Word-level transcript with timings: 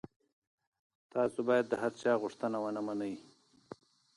تاسي 1.11 1.41
باید 1.47 1.65
د 1.69 1.73
هر 1.81 1.91
چا 2.01 2.11
غوښتنه 2.23 2.57
ونه 2.61 2.81
منئ. 2.87 3.15